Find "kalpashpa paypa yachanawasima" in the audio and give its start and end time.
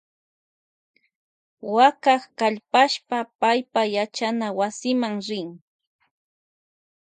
2.37-5.09